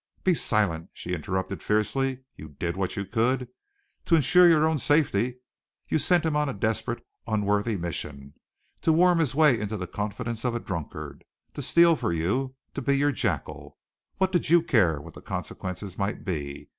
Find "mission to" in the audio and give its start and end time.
7.77-8.91